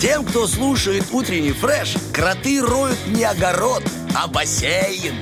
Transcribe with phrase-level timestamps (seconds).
[0.00, 3.82] Тем, кто слушает утренний фреш, кроты роют не огород,
[4.14, 5.14] а бассейн.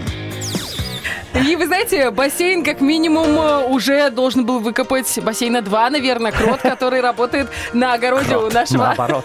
[1.35, 6.61] И вы знаете, бассейн как минимум э, уже должен был выкопать бассейна 2, наверное, крот,
[6.63, 9.25] который работает на огороде у нашего Наоборот.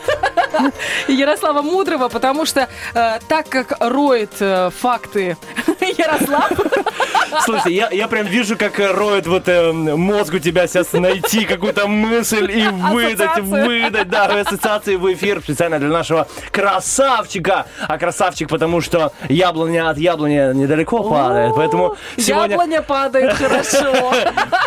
[1.08, 5.38] Ярослава Мудрого, потому что э, так как роет э, факты
[5.98, 6.52] Ярослав,
[7.46, 11.46] Слушай, я, я прям вижу, как э, роет вот э, мозг у тебя сейчас найти
[11.46, 13.66] какую-то мысль и выдать, Ассоциацию.
[13.66, 17.66] выдать, да, ассоциации в эфир специально для нашего красавчика.
[17.88, 24.14] А красавчик, потому что яблоня от яблони недалеко падает, поэтому сегодня яблоня падает хорошо.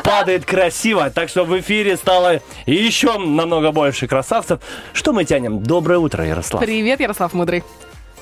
[0.04, 1.10] падает красиво.
[1.10, 4.60] Так что в эфире стало еще намного больше красавцев.
[4.92, 5.62] Что мы тянем?
[5.72, 6.62] Доброе утро, Ярослав.
[6.62, 7.64] Привет, Ярослав Мудрый.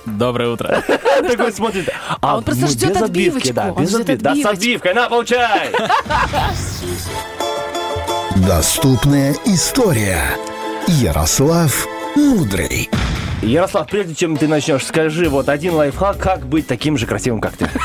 [0.07, 0.85] Доброе утро.
[1.29, 1.89] Такой смотрит.
[2.21, 4.23] А он просто мы ждет отбивочку, Да, без отбивки.
[4.23, 4.95] Да, с отбивкой.
[4.95, 5.73] На, получай!
[8.47, 10.23] Доступная история.
[10.87, 12.89] Ярослав Мудрый.
[13.43, 17.55] Ярослав, прежде чем ты начнешь, скажи вот один лайфхак, как быть таким же красивым, как
[17.57, 17.71] ты.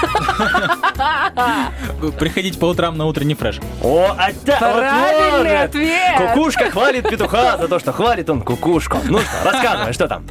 [2.19, 3.59] Приходить по утрам на утренний фреш.
[3.81, 6.17] О, а та- вот Правильный ответ.
[6.17, 8.97] Кукушка хвалит петуха за то, что хвалит он кукушку.
[9.05, 10.25] Ну что, рассказывай, что там?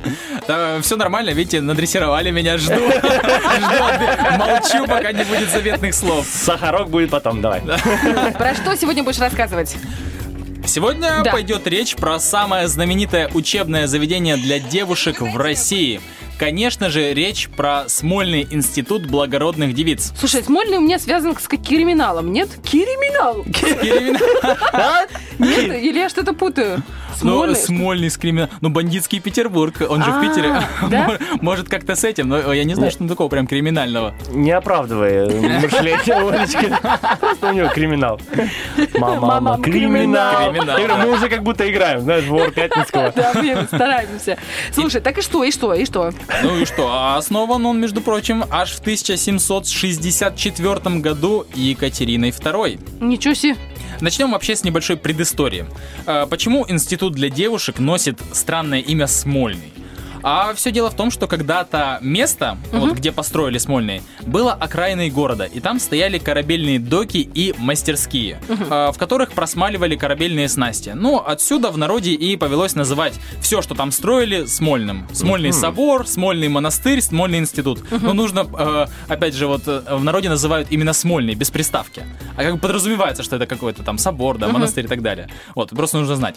[0.82, 2.74] все нормально, видите, надрессировали меня, жду.
[4.38, 6.26] Молчу, пока не будет заветных слов.
[6.26, 7.62] Сахарок будет потом, давай.
[7.62, 9.76] Про что сегодня будешь рассказывать?
[10.66, 11.30] Сегодня Да.
[11.30, 16.00] пойдет речь про самое знаменитое учебное заведение для девушек в России.
[16.38, 20.12] Конечно же, речь про Смольный институт благородных девиц.
[20.18, 22.48] Слушай, Смольный у меня связан с криминалом, нет?
[22.68, 23.44] Криминал?
[25.38, 25.82] Нет?
[25.82, 26.82] Или я что-то путаю?
[27.22, 27.56] Ну, Смольный?
[27.56, 28.48] Смольный с криминал.
[28.60, 31.18] Ну, бандитский Петербург, он же в А, Питере.
[31.40, 34.14] Может, как-то с этим, но я не знаю, что там такого прям криминального.
[34.30, 35.26] Не оправдывай
[35.60, 36.76] мышление Олечки.
[37.20, 38.20] Просто у него криминал.
[38.98, 40.52] Мама, криминал.
[40.52, 43.12] Мы уже как будто играем, знаешь, вор Пятницкого.
[43.14, 43.32] Да,
[43.66, 44.36] стараемся.
[44.72, 46.12] Слушай, так и что, и что, и что?
[46.42, 53.04] Ну и что, а основан он, между прочим, аж в 1764 году Екатериной II.
[53.04, 53.56] Ничего себе.
[54.00, 55.66] Начнем вообще с небольшой предыстории.
[56.06, 59.72] Э, Почему институт для девушек носит странное имя Смольный?
[60.26, 65.44] А все дело в том, что когда-то место, вот где построили Смольный, было окраиной города,
[65.44, 70.92] и там стояли корабельные доки и мастерские, э, в которых просмаливали корабельные снасти.
[70.94, 75.06] Ну, отсюда в народе и повелось называть все, что там строили, Смольным.
[75.12, 77.84] Смольный собор, Смольный монастырь, Смольный институт.
[77.90, 82.02] Но нужно, э, опять же, вот э, в народе называют именно Смольный, без приставки.
[82.34, 85.28] А как бы подразумевается, что это какой-то там собор, да, монастырь и так далее.
[85.54, 86.36] Вот, просто нужно знать.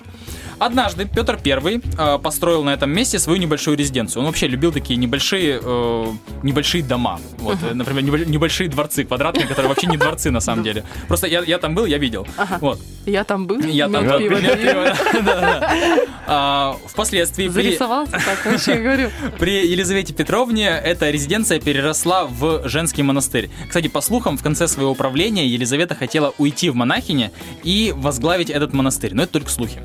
[0.60, 4.22] Однажды Петр I э, построил на этом месте свою небольшую резиденцию.
[4.22, 6.06] Он вообще любил такие небольшие, э,
[6.44, 7.20] небольшие дома.
[7.40, 10.84] Вот, э, например, небо- небольшие дворцы квадратные, которые вообще не дворцы на самом деле.
[11.08, 12.28] Просто я, я там был, я видел.
[12.62, 12.80] Вот.
[13.06, 13.60] Я там был.
[13.62, 14.20] Я там был.
[16.30, 19.10] А, Впоследствии при- Зарисовался так, вообще говорю.
[19.40, 23.50] при Елизавете Петровне эта резиденция переросла в женский монастырь.
[23.68, 27.32] Кстати, по слухам, в конце своего правления Елизавета хотела уйти в монахине
[27.64, 29.14] и возглавить этот монастырь.
[29.14, 29.80] Но это только слухи.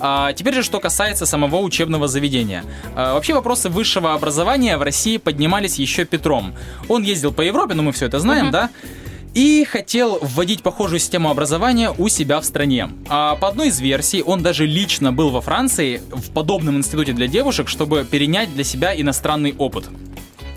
[0.00, 2.64] А, теперь же, что касается самого учебного заведения.
[2.96, 6.54] А, вообще вопросы высшего образования в России поднимались еще Петром.
[6.88, 8.70] Он ездил по Европе, ну мы все это знаем, да?
[9.34, 12.90] и хотел вводить похожую систему образования у себя в стране.
[13.08, 17.28] А по одной из версий, он даже лично был во Франции в подобном институте для
[17.28, 19.88] девушек, чтобы перенять для себя иностранный опыт.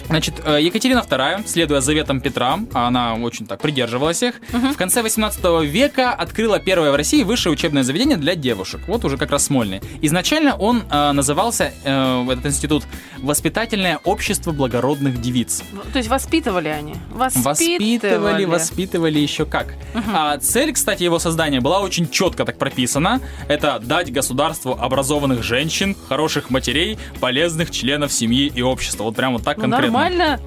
[0.08, 5.02] Значит, э, Екатерина II, следуя заветам Петра, а она очень так придерживалась их, в конце
[5.02, 8.82] 18 века открыла первое в России высшее учебное заведение для девушек.
[8.88, 9.82] Вот уже как раз Смольный.
[10.02, 12.84] Изначально он э, назывался, э, этот институт,
[13.20, 15.64] «Воспитательное общество благородных девиц».
[15.94, 16.96] То есть воспитывали они?
[17.12, 19.74] Воспитывали, воспитывали еще как.
[20.14, 23.20] А цель, кстати, его создания была очень четко так прописана.
[23.48, 29.04] Это дать государству образованных женщин, хороших матерей, полезных членов семьи и общества.
[29.04, 29.95] Вот прям вот так Ну, конкретно.
[29.96, 30.40] Нормально,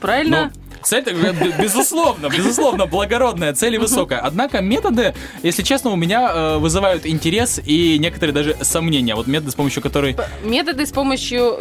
[0.00, 0.52] правильно?
[0.54, 4.20] Ну, Цель, б- безусловно, безусловно, благородная, цель и высокая.
[4.20, 9.16] Однако методы, если честно, у меня э, вызывают интерес и некоторые даже сомнения.
[9.16, 10.14] Вот методы, с помощью которой...
[10.14, 11.58] П- Методы с помощью...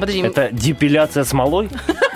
[0.00, 1.68] Подожди, Это депиляция смолой?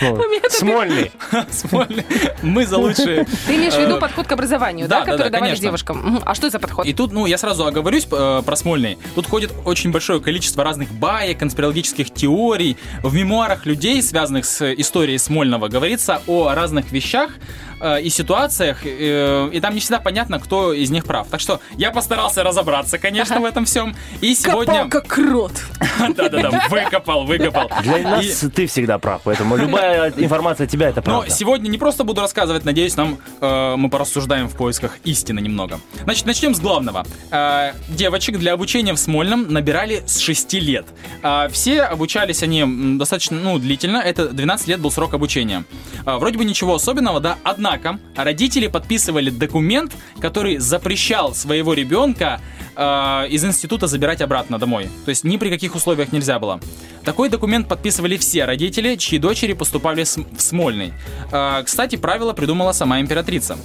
[0.48, 1.10] Смольный.
[1.50, 2.04] Смольный.
[2.42, 6.20] Мы за лучшие ты имеешь в виду подход к образованию, да, который да, давали девушкам?
[6.24, 6.86] А что за подход?
[6.86, 8.98] И тут, ну, я сразу оговорюсь э, про Смольный.
[9.14, 12.76] Тут ходит очень большое количество разных баек, конспирологических теорий.
[13.02, 17.30] В мемуарах людей, связанных с историей Смольного, говорится о разных вещах,
[17.80, 21.28] э, и ситуациях, э, и там не всегда понятно, кто из них прав.
[21.28, 23.94] Так что я постарался разобраться, конечно, в этом всем.
[24.20, 24.84] И сегодня...
[24.84, 25.52] Копал как крот.
[26.16, 27.70] Да-да-да, выкопал, выкопал.
[27.82, 31.30] Для нас ты всегда прав, поэтому любая информация от тебя это Но правда.
[31.30, 35.80] сегодня не просто буду рассказывать, надеюсь, нам э, мы порассуждаем в поисках истины немного.
[36.04, 37.06] Значит, начнем с главного.
[37.30, 40.86] Э, девочек для обучения в Смольном набирали с 6 лет.
[41.22, 42.64] А все обучались они
[42.98, 45.64] достаточно ну, длительно, это 12 лет был срок обучения.
[46.04, 52.40] Вроде бы ничего особенного, да, однако родители подписывали документ, который запрещал своего ребенка
[52.74, 54.88] э, из института забирать обратно домой.
[55.04, 56.60] То есть ни при каких условиях нельзя было.
[57.04, 60.92] Такой документ подписывали все родители, чьи дочери поступали в Смольный.
[61.30, 63.58] А, Кстати, правило придумала сама императрица.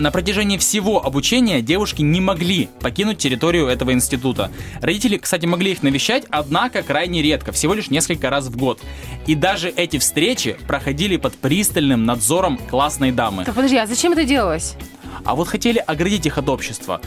[0.00, 4.50] На протяжении всего обучения девушки не могли покинуть территорию этого института.
[4.80, 8.80] Родители, кстати, могли их навещать, однако крайне редко, всего лишь несколько раз в год.
[9.26, 13.44] И даже эти встречи проходили под пристальным надзором классной дамы.
[13.44, 14.74] Так подожди, а зачем это делалось?
[15.22, 17.02] А вот хотели оградить их от общества.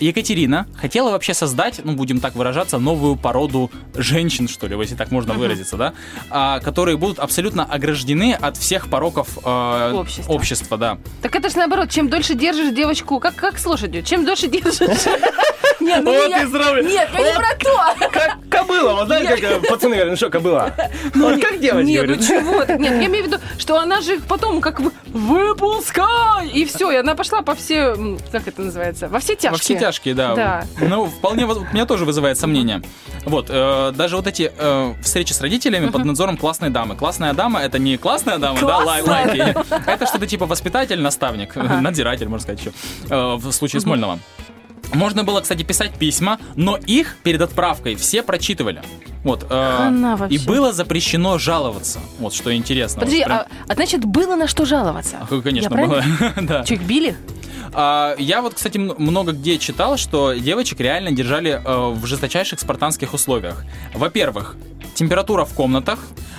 [0.00, 5.10] Екатерина хотела вообще создать, ну, будем так выражаться, новую породу женщин, что ли, если так
[5.10, 5.92] можно выразиться, да,
[6.30, 10.32] а, которые будут абсолютно ограждены от всех пороков а, Общества.
[10.32, 10.98] общества, да.
[11.22, 14.78] Так это ж наоборот, чем дольше держишь девочку, как, как с лошадью, чем дольше держишь...
[15.80, 16.84] Нет, ну Вот я- и здравый.
[16.84, 18.08] Нет, я не про то.
[18.10, 20.74] Как кобыла, вот знаете, как э, пацаны говорят, ну что, кобыла?
[21.14, 22.64] Вот как девочки Нет, ну чего?
[22.78, 24.80] Нет, я имею в виду, что она же потом как
[25.12, 26.48] выпускай!
[26.48, 27.94] И все, и она пошла по все,
[28.32, 29.50] как это называется, во все тяжкие.
[29.52, 30.34] Во все тяжкие, да.
[30.34, 30.64] Да.
[30.80, 32.82] Ну, вполне, меня тоже вызывает сомнения.
[33.24, 36.96] Вот, э, даже вот эти э, встречи с родителями под надзором классной дамы.
[36.96, 39.56] Классная дама это не классная дама, да, лай- лайки.
[39.86, 42.72] Это что-то типа воспитатель, наставник, надзиратель, можно сказать еще,
[43.08, 44.18] э, в случае Смольного.
[44.94, 48.82] Можно было, кстати, писать письма, но их перед отправкой все прочитывали.
[49.24, 49.46] Вот.
[49.50, 51.98] э, и было запрещено жаловаться.
[52.18, 53.00] Вот что интересно.
[53.00, 55.18] Подожди, Вот прям- а, а значит, было на что жаловаться?
[55.22, 56.02] Ах, Конечно, Я было.
[56.40, 56.62] да.
[56.62, 57.16] Их били?
[57.72, 63.12] А, я вот, кстати, много где читал, что девочек реально держали э, в жесточайших спартанских
[63.14, 63.64] условиях.
[63.94, 64.56] Во-первых,
[64.94, 65.98] температура в комнатах,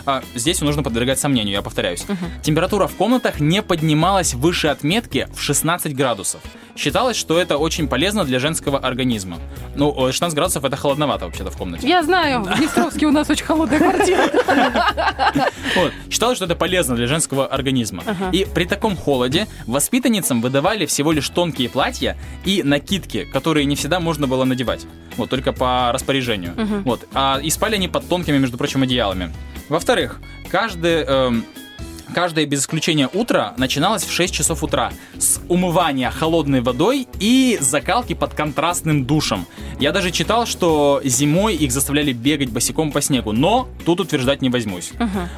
[0.09, 2.05] а, здесь нужно подвергать сомнению, я повторяюсь.
[2.41, 6.41] Температура в комнатах не поднималась выше отметки в 16 градусов.
[6.75, 9.37] Считалось, что это очень полезно для женского организма.
[9.75, 11.87] Ну, э, 16 градусов это холодновато вообще-то в комнате.
[11.87, 14.29] Я знаю, в Днестровске у нас очень холодная квартира.
[15.75, 15.93] Вот.
[16.09, 18.03] Считалось, что это полезно для женского организма.
[18.31, 23.99] И при таком холоде воспитанницам выдавали всего лишь тонкие платья и накидки, которые не всегда
[23.99, 24.85] можно было надевать.
[25.17, 26.53] Вот, только по распоряжению.
[26.85, 27.07] Вот.
[27.13, 29.31] А и спали они под тонкими, между прочим, одеялами.
[29.69, 30.19] Во-вторых,
[30.49, 31.03] каждый...
[31.03, 31.45] эм,
[32.13, 38.13] Каждое без исключения утро начиналось в 6 часов утра с умывания холодной водой и закалки
[38.13, 39.45] под контрастным душем.
[39.79, 44.49] Я даже читал, что зимой их заставляли бегать босиком по снегу, но тут утверждать не
[44.49, 44.91] возьмусь.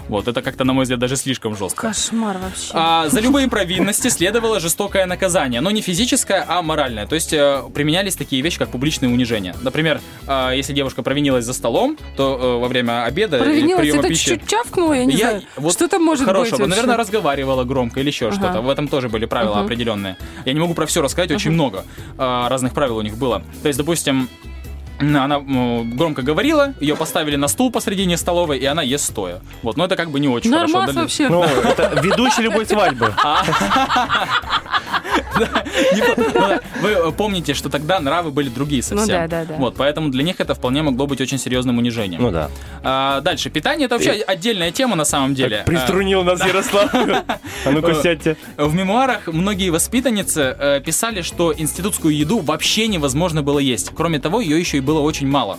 [0.08, 1.88] Вот, это как-то, на мой взгляд, даже слишком жестко.
[1.90, 2.72] Кошмар вообще.
[2.74, 7.06] А, за любые провинности следовало жестокое наказание, но не физическое, а моральное.
[7.06, 9.56] То есть э, применялись такие вещи, как публичное унижение.
[9.62, 14.30] Например, э, если девушка провинилась за столом, то э, во время обеда Провинилась, это пищи...
[14.32, 15.44] чуть-чуть чавкнула, я не Я- знаю.
[15.58, 16.58] вот Что там может хорошего.
[16.60, 16.76] быть вообще?
[16.82, 18.36] Наверное, разговаривала громко или еще Ага.
[18.36, 18.62] что-то.
[18.62, 19.66] В этом тоже были правила Мгм.
[19.66, 20.18] определенные.
[20.46, 21.86] Я не могу про все рассказать, очень много
[22.18, 23.42] а, разных правил у них было.
[23.62, 24.30] То есть, допустим,
[25.00, 29.42] она громко говорила, ее поставили на стул посредине столовой, и она ест стоя.
[29.64, 30.74] Вот, но это как бы не очень хорошо.
[30.74, 31.28] Нормас Да, вообще.
[31.30, 33.12] Ну, это ведущий любой свадьбы.
[35.48, 39.00] Ну Вы э, помните, что тогда нравы были другие совсем.
[39.00, 39.56] Ну да, да, да.
[39.56, 42.22] Вот, поэтому для них это вполне могло быть очень серьезным унижением.
[42.22, 42.50] Ну да.
[42.84, 45.58] А, дальше, питание это вообще отдельная тема на самом деле.
[45.58, 46.92] Так Приструнил нас Ярослав.
[47.66, 48.38] А ну-ка сядьте.
[48.58, 53.92] В мемуарах многие воспитанницы э, писали, что институтскую еду вообще невозможно было есть.
[53.96, 55.58] Кроме того, ее еще и было очень мало.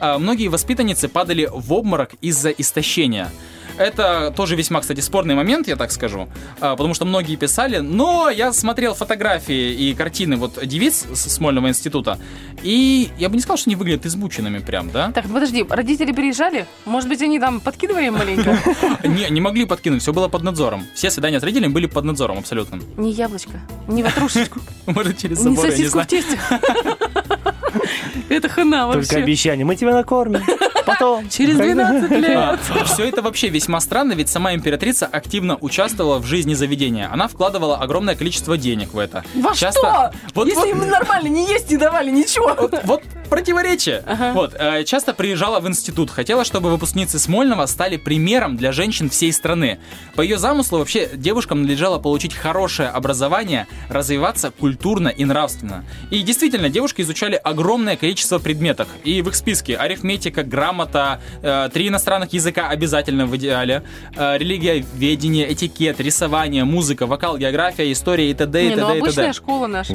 [0.00, 3.30] А, Многие воспитанницы падали в обморок из-за истощения.
[3.78, 6.28] Это тоже весьма, кстати, спорный момент, я так скажу,
[6.60, 11.68] а, потому что многие писали, но я смотрел фотографии и картины вот девиц с Смольного
[11.68, 12.18] института,
[12.62, 15.10] и я бы не сказал, что они выглядят измученными прям, да?
[15.12, 16.66] Так, подожди, родители приезжали?
[16.84, 18.58] Может быть, они там подкидывали маленько?
[19.04, 20.86] Не, не могли подкинуть, все было под надзором.
[20.94, 22.80] Все свидания с родителями были под надзором абсолютно.
[22.96, 26.06] Не яблочко, не ватрушечку, Может, через не забор, я не знаю.
[28.28, 29.16] Это хана Только вообще.
[29.16, 29.64] обещание.
[29.64, 30.42] Мы тебя накормим.
[30.86, 31.28] Потом.
[31.30, 32.60] Через 12 лет.
[32.86, 37.08] Все это вообще весьма странно, ведь сама императрица активно участвовала в жизни заведения.
[37.12, 39.24] Она вкладывала огромное количество денег в это.
[39.34, 40.12] Во Часто- что?
[40.34, 42.54] Вот, Если вот- им нормально не есть, не давали ничего.
[42.58, 44.02] вот, вот противоречие.
[44.06, 44.32] Ага.
[44.34, 49.32] Вот, э, часто приезжала в институт, хотела, чтобы выпускницы Смольного стали примером для женщин всей
[49.32, 49.78] страны.
[50.14, 55.84] По ее замыслу вообще девушкам надлежало получить хорошее образование, развиваться культурно и нравственно.
[56.10, 58.88] И действительно, девушки изучали огромное количество предметов.
[59.04, 63.82] И в их списке арифметика, грамота, грамота, э, три иностранных языка обязательно в идеале,
[64.16, 68.66] э, религия, ведение, этикет, рисование, музыка, вокал, география, история и т.д.
[68.66, 68.94] и ну т.д.
[68.94, 69.94] и обычная школа наша.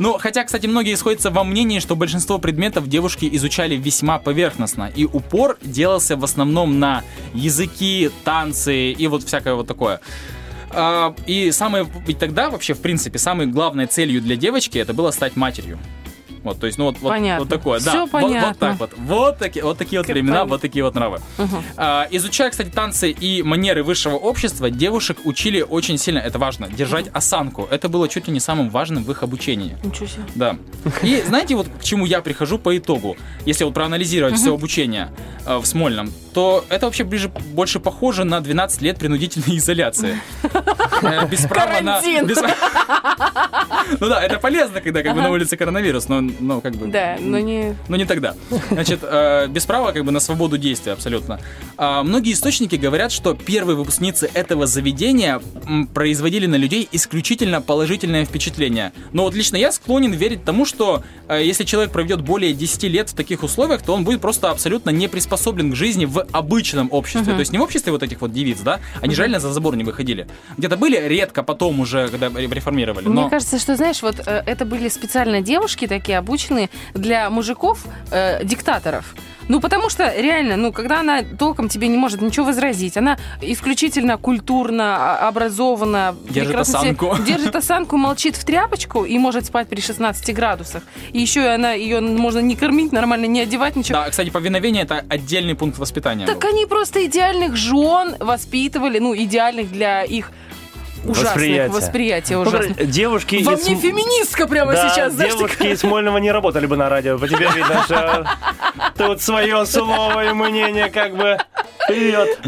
[0.00, 5.04] Ну, хотя, кстати, многие сходятся во мнении, что большинство предметов девушки изучали весьма поверхностно, и
[5.04, 10.00] упор делался в основном на языки, танцы и вот всякое вот такое.
[10.70, 15.12] А, И самое, ведь тогда вообще, в принципе, самой главной целью для девочки это было
[15.12, 15.78] стать матерью.
[16.44, 17.40] Вот, то есть, ну вот, вот, Понятно.
[17.44, 17.90] вот такое, да.
[17.90, 18.54] Всё Вот- Вот, понятно.
[18.54, 18.90] так вот.
[18.96, 20.50] Вот такие, вот такие вот Как времена, понятно.
[20.52, 21.18] вот такие вот нравы.
[21.76, 27.08] А, изучая, кстати, танцы и манеры высшего общества, девушек учили очень сильно, это важно, держать
[27.12, 27.66] осанку.
[27.70, 29.76] Это было чуть ли не самым важным в их обучении.
[29.82, 30.22] Ничего себе.
[30.34, 30.56] Да.
[31.02, 35.08] И знаете, вот к чему я прихожу по итогу, если вот проанализировать все обучение
[35.46, 40.18] э, в Смольном, то это вообще ближе, больше похоже на 12 лет принудительной изоляции.
[41.02, 42.02] Э, Без права на...
[44.00, 46.86] Ну да, это полезно, когда как бы на улице коронавирус, но но как бы...
[46.86, 47.76] Да, но не...
[47.88, 48.34] Но не тогда.
[48.70, 51.40] Значит, э, без права как бы на свободу действия абсолютно.
[51.76, 55.40] А, многие источники говорят, что первые выпускницы этого заведения
[55.92, 58.92] производили на людей исключительно положительное впечатление.
[59.12, 63.10] Но вот лично я склонен верить тому, что э, если человек проведет более 10 лет
[63.10, 67.32] в таких условиях, то он будет просто абсолютно не приспособлен к жизни в обычном обществе.
[67.32, 68.80] То есть не в обществе вот этих вот девиц, да?
[69.00, 70.26] Они же реально за забор не выходили.
[70.58, 73.06] Где-то были редко потом уже, когда ре- реформировали.
[73.06, 73.28] Мне Но...
[73.54, 79.14] кажется, что, знаешь, вот э, это были специально девушки такие обученные для мужиков, э, диктаторов.
[79.48, 84.16] Ну, потому что реально, ну, когда она толком тебе не может ничего возразить, она исключительно
[84.16, 87.16] культурно, а- образована, Держит осанку.
[87.26, 90.82] держит осанку, молчит в тряпочку и может спать при 16 градусах.
[91.12, 93.98] И еще и она, ее можно не кормить, нормально не одевать, ничего.
[93.98, 96.26] Да, кстати, повиновение это отдельный пункт воспитания.
[96.26, 96.48] Так был.
[96.48, 100.30] они просто идеальных жен воспитывали, ну, идеальных для их
[101.04, 101.72] ужасных Восприятия.
[101.72, 102.70] восприятия Ну, ужасных.
[102.76, 105.72] говорю, Девушки Во из мне феминистка прямо Да, сейчас, знаешь, девушки такая.
[105.74, 107.18] из Смольного не работали бы на радио.
[107.18, 108.26] По тебе видно, что
[108.96, 111.38] тут свое слово и мнение как бы
[111.88, 112.38] вперед.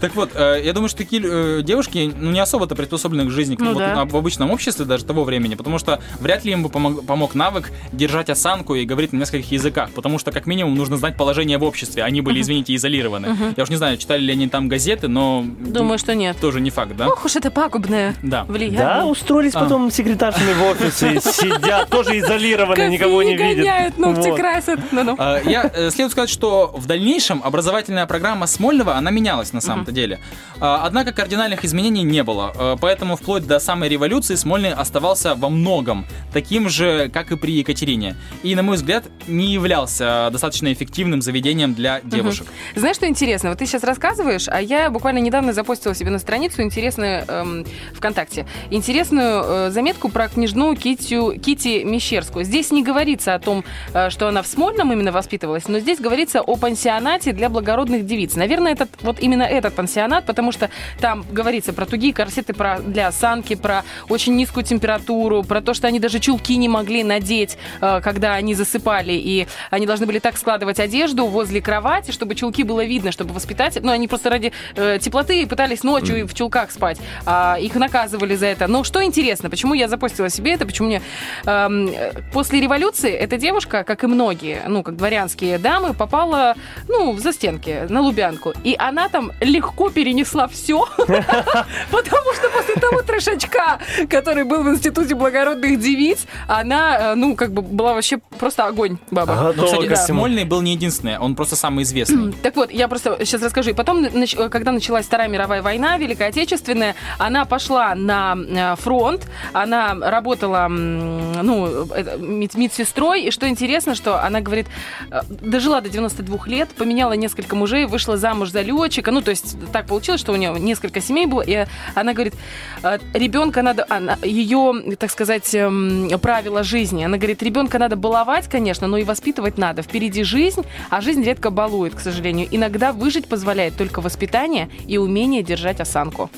[0.00, 3.56] Так вот, э, я думаю, что такие э, девушки ну, не особо-то приспособлены к жизни
[3.58, 3.94] Ну вот, да.
[3.94, 7.34] на- в обычном обществе даже того времени, потому что вряд ли им бы помог, помог
[7.34, 11.58] навык держать осанку и говорить на нескольких языках, потому что как минимум нужно знать положение
[11.58, 12.02] в обществе.
[12.02, 13.54] Они были, извините, изолированы.
[13.56, 16.36] Я уж не знаю, читали ли они там газеты, но Думаю, что нет.
[16.40, 17.08] тоже не факт, да?
[17.08, 18.44] Ох уж это пагубное Да.
[18.44, 18.78] влияние.
[18.80, 19.60] Да, устроились А.
[19.60, 23.56] потом секретаршами в офисе, сидят, тоже изолированы, никого не видят.
[23.64, 24.80] гоняют, ногти красят.
[24.92, 25.14] Ну-ну.
[25.18, 29.92] А, Я э, следует сказать, что в дальнейшем образовательная программа Смольного, она менялась на самом-то
[29.92, 30.20] деле.
[30.60, 32.52] А, Однако кардинальных изменений не было.
[32.54, 37.52] А, Поэтому вплоть до самой революции Смольный оставался во многом таким же, как и при
[37.52, 38.16] Екатерине.
[38.42, 42.46] И, на мой взгляд, не являлся достаточно эффективным заведением для девушек.
[42.74, 43.50] Знаешь, что интересно?
[43.50, 48.46] Вот ты сейчас рассказываешь, а я буквально недавно запостила себе на страницу интересную эм, ВКонтакте
[48.70, 52.44] интересную э, заметку про княжну Китю, Кити Мещерскую.
[52.44, 56.40] Здесь не говорится о том, э, что она в Смольном именно воспитывалась, но здесь говорится
[56.40, 58.36] о пансионате для благородных девиц.
[58.36, 63.08] Наверное, этот, вот именно этот пансионат, потому что там говорится про тугие корсеты про, для
[63.08, 68.00] осанки, про очень низкую температуру, про то, что они даже чулки не могли надеть, э,
[68.02, 72.84] когда они засыпали, и они должны были так складывать одежду возле кровати, чтобы чулки было
[72.84, 77.56] видно, чтобы воспитатель, ну, они просто ради э, теплоты пытались ночью в чулках спать, а
[77.60, 78.66] их наказывали за это.
[78.66, 81.02] Но что интересно, почему я запостила себе это, почему мне
[81.46, 81.90] эм,
[82.32, 86.54] после революции эта девушка, как и многие, ну, как дворянские дамы, попала,
[86.88, 93.00] ну, в застенки, на Лубянку, и она там легко перенесла все, потому что после того
[93.02, 93.78] трешачка,
[94.10, 98.98] который был в Институте благородных девиц, она, э, ну, как бы была вообще просто огонь,
[99.12, 99.54] баба.
[99.54, 100.06] Готова кстати.
[100.06, 102.32] Смольный был не единственный, он просто самый известный.
[102.42, 103.70] Так вот, я просто сейчас расскажу.
[103.70, 109.28] И потом, нач- когда началась Вторая мировая война, Великая Отечественная, она пошла на э, фронт,
[109.52, 111.86] она работала, ну,
[112.18, 114.66] медсестрой, и что интересно, что она говорит,
[115.12, 119.56] э, дожила до 92 лет, поменяла несколько мужей, вышла замуж за летчика, ну, то есть
[119.70, 122.34] так получилось, что у нее несколько семей было, и она говорит,
[122.82, 128.48] э, ребенка надо, она, ее, так сказать, эм, правила жизни, она говорит, ребенка надо баловать,
[128.48, 129.82] конечно, но и воспитывать надо.
[129.82, 132.48] Впереди жизнь, а жизнь редко балует, к сожалению.
[132.50, 136.30] Иногда выжить позволяет только воспитание и умение держать осанку.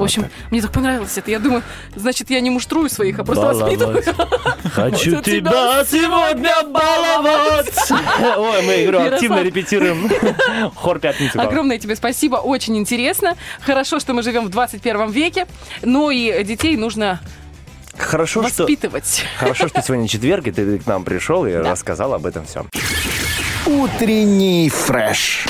[0.00, 1.30] В общем, мне так понравилось это.
[1.30, 1.62] Я думаю,
[1.94, 4.02] значит, я не муштрую своих, а просто воспитываю.
[4.72, 7.74] Хочу Вот тебя сегодня баловать.
[8.38, 10.10] Ой, мы игру активно репетируем.
[10.74, 11.36] Хор пятницы.
[11.36, 13.36] Огромное тебе спасибо, очень интересно.
[13.60, 15.46] Хорошо, что мы живем в 21 веке,
[15.82, 17.20] но и детей нужно
[17.98, 18.62] Хорошо, что...
[18.62, 19.24] воспитывать.
[19.36, 22.70] Хорошо, что сегодня четверг, и ты к нам пришел и рассказал об этом всем.
[23.66, 25.46] Утренний фреш.